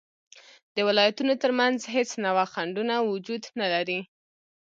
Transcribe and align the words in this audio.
د 0.75 0.77
ولایتونو 0.87 1.33
تر 1.43 1.51
منځ 1.59 1.77
هیڅ 1.95 2.09
نوعه 2.25 2.45
خنډونه 2.53 2.95
وجود 3.09 3.43
نلري 3.59 3.99